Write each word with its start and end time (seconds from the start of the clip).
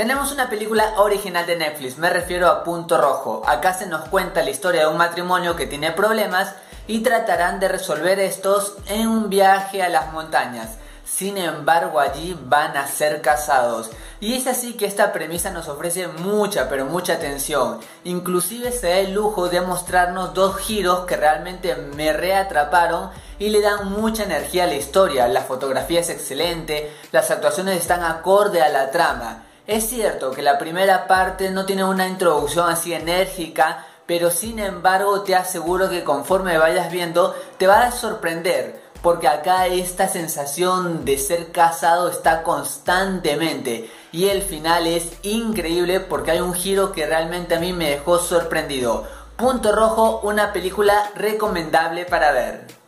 Tenemos 0.00 0.32
una 0.32 0.48
película 0.48 0.94
original 0.96 1.44
de 1.44 1.56
Netflix, 1.56 1.98
me 1.98 2.08
refiero 2.08 2.48
a 2.48 2.64
Punto 2.64 2.96
Rojo. 2.96 3.42
Acá 3.46 3.74
se 3.74 3.86
nos 3.86 4.08
cuenta 4.08 4.42
la 4.42 4.48
historia 4.48 4.80
de 4.80 4.86
un 4.86 4.96
matrimonio 4.96 5.56
que 5.56 5.66
tiene 5.66 5.92
problemas 5.92 6.54
y 6.86 7.00
tratarán 7.00 7.60
de 7.60 7.68
resolver 7.68 8.18
estos 8.18 8.76
en 8.86 9.08
un 9.08 9.28
viaje 9.28 9.82
a 9.82 9.90
las 9.90 10.10
montañas. 10.10 10.78
Sin 11.04 11.36
embargo, 11.36 12.00
allí 12.00 12.34
van 12.46 12.78
a 12.78 12.86
ser 12.86 13.20
casados. 13.20 13.90
Y 14.20 14.36
es 14.36 14.46
así 14.46 14.72
que 14.72 14.86
esta 14.86 15.12
premisa 15.12 15.50
nos 15.50 15.68
ofrece 15.68 16.08
mucha, 16.08 16.70
pero 16.70 16.86
mucha 16.86 17.12
atención. 17.12 17.78
Inclusive 18.04 18.72
se 18.72 18.88
da 18.88 18.96
el 19.00 19.12
lujo 19.12 19.50
de 19.50 19.60
mostrarnos 19.60 20.32
dos 20.32 20.56
giros 20.56 21.04
que 21.04 21.18
realmente 21.18 21.76
me 21.76 22.14
reatraparon 22.14 23.10
y 23.38 23.50
le 23.50 23.60
dan 23.60 23.92
mucha 23.92 24.24
energía 24.24 24.64
a 24.64 24.68
la 24.68 24.76
historia. 24.76 25.28
La 25.28 25.42
fotografía 25.42 26.00
es 26.00 26.08
excelente, 26.08 26.90
las 27.12 27.30
actuaciones 27.30 27.76
están 27.76 28.02
acorde 28.02 28.62
a 28.62 28.70
la 28.70 28.90
trama. 28.90 29.44
Es 29.70 29.88
cierto 29.88 30.32
que 30.32 30.42
la 30.42 30.58
primera 30.58 31.06
parte 31.06 31.48
no 31.48 31.64
tiene 31.64 31.84
una 31.84 32.08
introducción 32.08 32.68
así 32.68 32.92
enérgica, 32.92 33.86
pero 34.04 34.32
sin 34.32 34.58
embargo 34.58 35.22
te 35.22 35.36
aseguro 35.36 35.88
que 35.88 36.02
conforme 36.02 36.58
vayas 36.58 36.90
viendo 36.90 37.36
te 37.56 37.68
va 37.68 37.84
a 37.84 37.92
sorprender 37.92 38.82
porque 39.00 39.28
acá 39.28 39.68
esta 39.68 40.08
sensación 40.08 41.04
de 41.04 41.18
ser 41.18 41.52
casado 41.52 42.08
está 42.08 42.42
constantemente 42.42 43.88
y 44.10 44.26
el 44.26 44.42
final 44.42 44.88
es 44.88 45.12
increíble 45.22 46.00
porque 46.00 46.32
hay 46.32 46.40
un 46.40 46.54
giro 46.54 46.90
que 46.90 47.06
realmente 47.06 47.54
a 47.54 47.60
mí 47.60 47.72
me 47.72 47.90
dejó 47.90 48.18
sorprendido. 48.18 49.04
Punto 49.36 49.70
Rojo, 49.70 50.18
una 50.24 50.52
película 50.52 51.12
recomendable 51.14 52.06
para 52.06 52.32
ver. 52.32 52.79